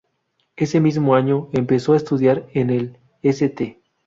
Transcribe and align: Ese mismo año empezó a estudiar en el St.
Ese 0.55 0.79
mismo 0.79 1.13
año 1.13 1.47
empezó 1.53 1.93
a 1.93 1.97
estudiar 1.97 2.47
en 2.55 2.71
el 2.71 2.97
St. 3.21 3.79